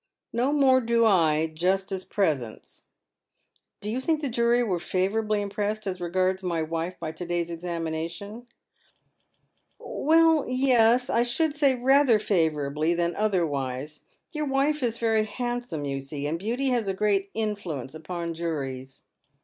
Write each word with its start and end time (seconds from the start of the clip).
"No 0.33 0.51
more 0.51 0.81
do 0.81 1.05
I, 1.05 1.45
just 1.45 1.91
at 1.91 2.09
present."" 2.09 2.81
Do 3.81 3.91
you 3.91 4.01
think 4.01 4.19
the 4.21 4.29
jury 4.29 4.63
were 4.63 4.79
favourably 4.79 5.43
impressed 5.43 5.85
as 5.85 6.01
regards 6.01 6.41
my 6.41 6.63
wife 6.63 6.99
by 6.99 7.11
to 7.11 7.23
day's 7.23 7.51
examination?"" 7.51 8.47
Well, 9.77 10.47
yes; 10.49 11.07
I 11.11 11.21
should 11.21 11.53
say 11.53 11.75
rather 11.75 12.17
favourably 12.17 12.95
than 12.95 13.15
otherwise. 13.15 14.01
Your 14.31 14.47
wife 14.47 14.81
is 14.81 14.97
very 14.97 15.25
handsome, 15.25 15.85
you 15.85 15.99
see, 15.99 16.25
and 16.25 16.39
beauty 16.39 16.69
has 16.69 16.87
a 16.87 16.95
great 16.95 17.29
influence 17.35 17.93
upon 17.93 18.33
juries. 18.33 19.03